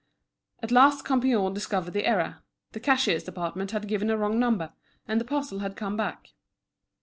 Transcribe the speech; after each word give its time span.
At 0.63 0.71
last 0.71 1.05
Campion 1.05 1.53
discovered 1.53 1.91
the 1.91 2.07
error; 2.07 2.39
the 2.71 2.79
cashier's 2.79 3.23
department 3.23 3.69
had 3.69 3.87
given 3.87 4.09
a 4.09 4.17
wrong 4.17 4.39
number, 4.39 4.73
and 5.07 5.21
the 5.21 5.25
parcel 5.25 5.59
had 5.59 5.75
come 5.75 5.95
back. 5.95 6.29